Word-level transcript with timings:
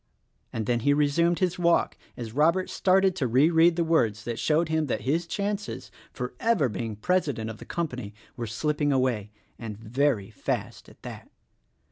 and 0.51 0.65
then 0.65 0.79
he 0.79 0.95
resumed 0.95 1.37
his 1.37 1.59
walk 1.59 1.95
as 2.17 2.33
Robert 2.33 2.71
started 2.71 3.15
to 3.15 3.27
re 3.27 3.51
read 3.51 3.75
the 3.75 3.83
words 3.83 4.23
that 4.23 4.39
showed 4.39 4.67
him 4.67 4.87
that 4.87 5.01
his 5.01 5.27
chances 5.27 5.91
for 6.11 6.33
ever 6.39 6.67
being 6.67 6.95
president 6.95 7.51
of 7.51 7.59
the 7.59 7.65
company 7.65 8.11
were 8.35 8.47
slip 8.47 8.79
ping 8.79 8.91
away— 8.91 9.29
and 9.59 9.77
very 9.77 10.31
fast 10.31 10.89
at 10.89 11.03
that. 11.03 11.29